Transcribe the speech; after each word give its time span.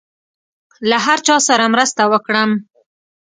له 0.89 0.97
هر 1.05 1.19
چا 1.27 1.35
سره 1.47 1.65
مرسته 1.73 2.01
وکړم. 2.11 2.49